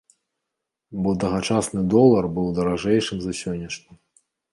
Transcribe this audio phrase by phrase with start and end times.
[1.03, 3.93] Бо тагачасны долар быў даражэйшым за сённяшні.